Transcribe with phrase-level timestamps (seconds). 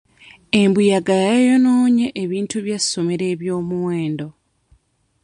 [0.61, 4.27] Embuyaga yayonoonye ebintu by'essomero eby'omuwendo.